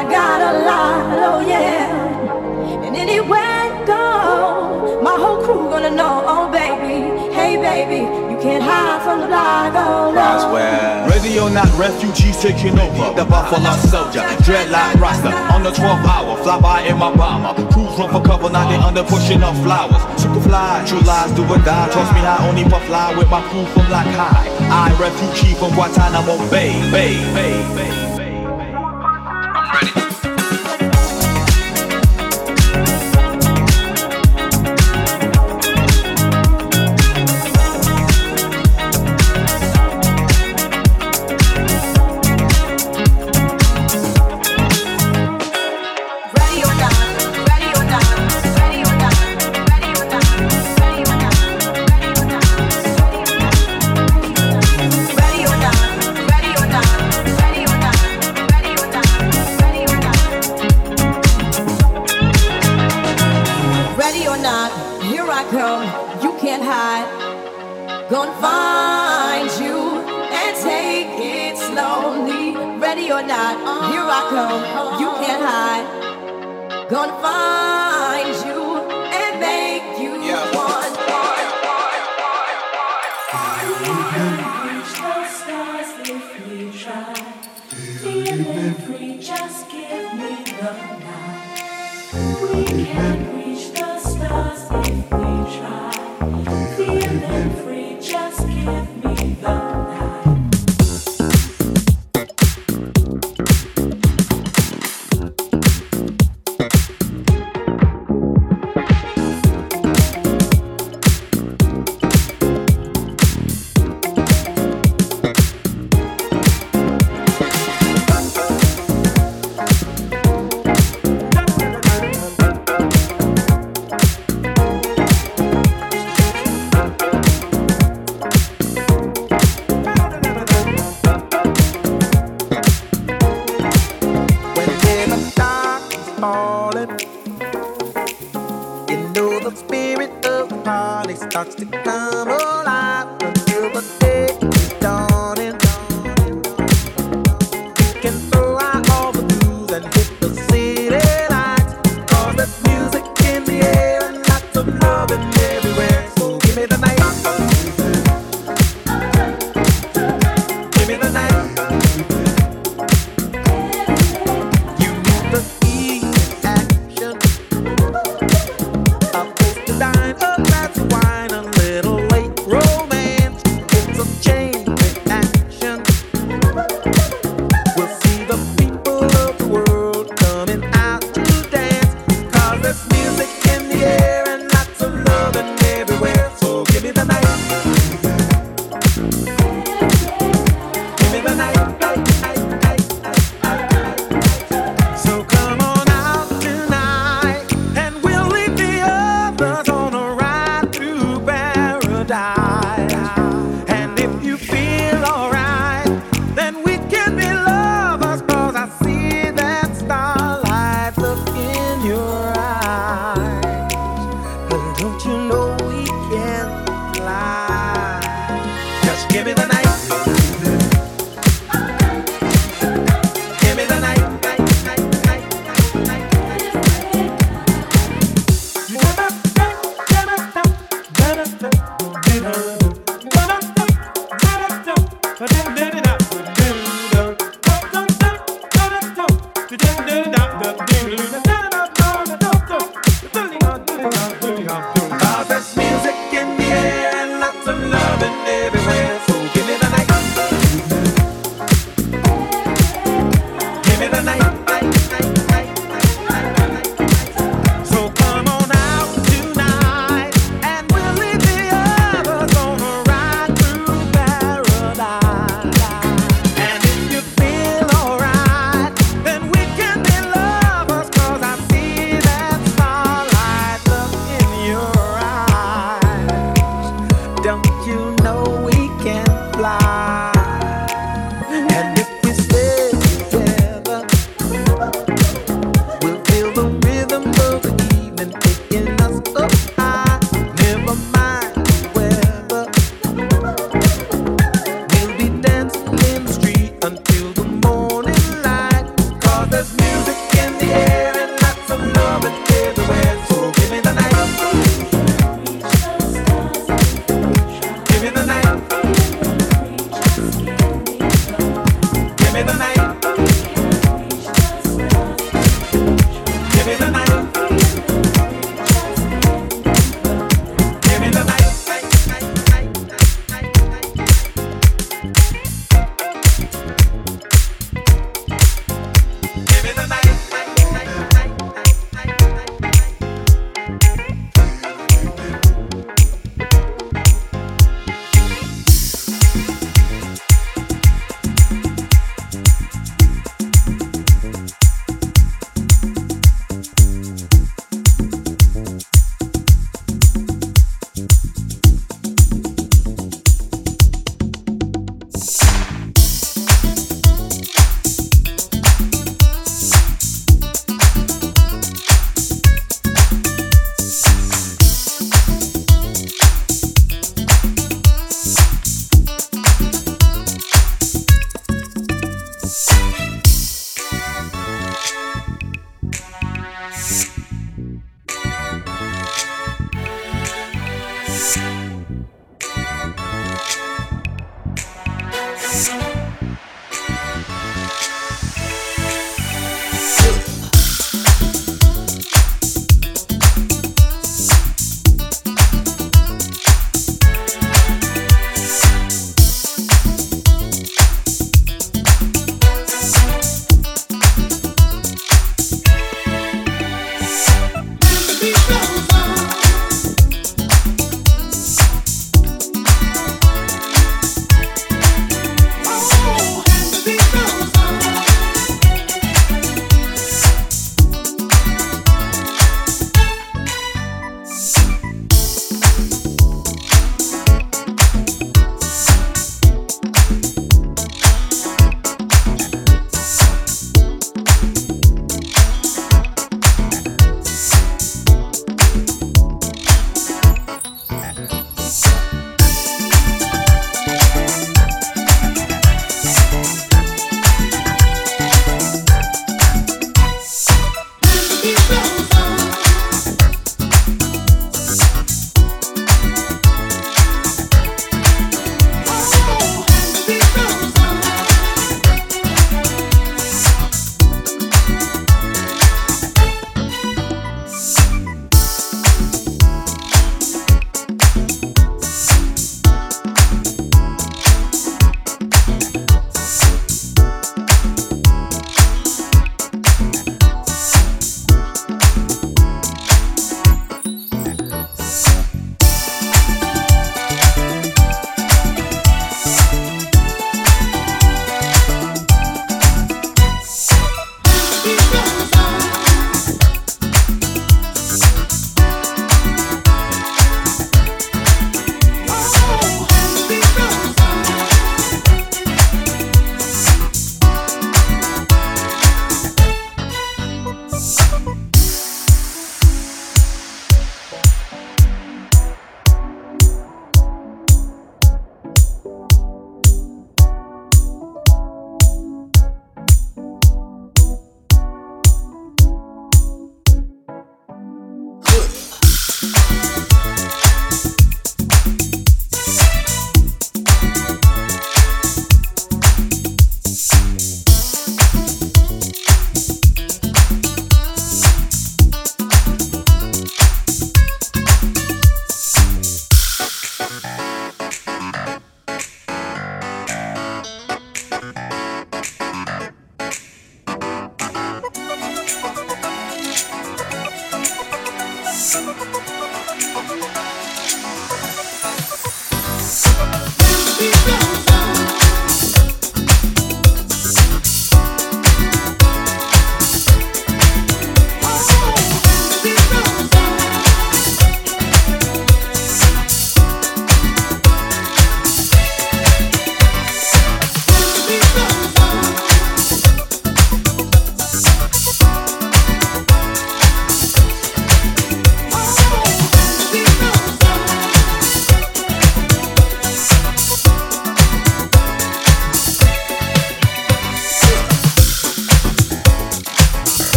I 0.00 0.04
got 0.04 0.40
a 0.40 0.52
lot, 0.64 1.12
oh 1.28 1.40
yeah. 1.46 2.86
And 2.86 2.96
anywhere 2.96 3.64
you 3.68 3.84
go, 3.84 4.98
my 5.02 5.12
whole 5.12 5.44
crew 5.44 5.68
gonna 5.68 5.90
know, 5.90 6.24
oh 6.24 6.48
baby. 6.48 7.04
Hey 7.36 7.60
baby, 7.60 8.08
you 8.32 8.40
can't 8.40 8.64
hide 8.64 9.02
from 9.04 9.20
the 9.20 9.28
light, 9.28 9.76
oh 9.76 10.08
no. 10.08 11.06
Ready 11.06 11.38
or 11.38 11.50
not, 11.50 11.68
refugees 11.76 12.40
taking 12.40 12.80
over. 12.80 13.12
The 13.12 13.26
Buffalo 13.28 13.76
Soldier, 13.92 14.24
dreadlock 14.40 14.96
Rasta. 14.98 15.36
On 15.52 15.62
the 15.62 15.70
12th 15.70 16.08
hour, 16.08 16.34
fly 16.44 16.58
by 16.58 16.80
in 16.88 16.96
my 16.96 17.14
bomber. 17.14 17.52
Crews 17.70 17.92
run 17.98 18.08
for 18.08 18.24
cover, 18.24 18.48
now 18.48 18.70
they 18.70 18.76
under 18.76 19.04
pushing 19.04 19.42
up 19.42 19.54
flowers. 19.56 20.00
Super 20.16 20.40
fly, 20.40 20.82
true 20.88 21.00
lies 21.00 21.30
do 21.32 21.44
or 21.44 21.58
die. 21.58 21.92
Trust 21.92 22.14
me, 22.14 22.20
I 22.20 22.48
only 22.48 22.64
puff 22.64 22.82
fly 22.86 23.14
with 23.18 23.28
my 23.28 23.42
crew 23.52 23.66
from 23.76 23.84
Black 23.92 24.06
High. 24.16 24.48
I 24.72 24.96
refugee 24.96 25.52
from 25.56 25.74
Guantanamo 25.74 26.38
Bay, 26.48 26.72
Bay, 26.90 27.20
Bay, 27.36 27.74
Bay. 27.76 28.09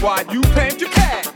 Why 0.00 0.24
you 0.30 0.40
plant 0.42 0.80
your 0.80 0.90
cat. 0.90 1.27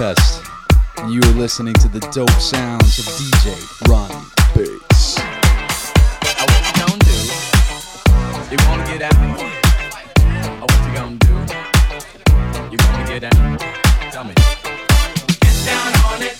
Podcast. 0.00 0.40
You 1.10 1.20
are 1.20 1.34
listening 1.34 1.74
to 1.74 1.88
the 1.88 2.00
dope 2.10 2.30
sounds 2.30 2.98
of 2.98 3.04
DJ 3.04 3.52
Rony 3.84 4.24
Bass. 4.54 5.18
Now 6.24 6.46
what 6.46 6.62
you 6.64 6.74
gonna 6.80 7.04
do? 7.04 7.18
You 8.50 8.58
wanna 8.66 8.86
get 8.86 9.02
out? 9.02 9.12
Now 10.24 10.60
what 10.62 10.80
you 10.86 10.92
gonna 10.94 11.16
do? 11.18 11.32
You 12.70 12.78
wanna 12.82 13.06
get 13.08 13.24
out? 13.24 13.60
Tell 14.10 14.24
me. 14.24 14.32
Get 15.40 15.66
down 15.66 16.14
on 16.14 16.22
it. 16.22 16.39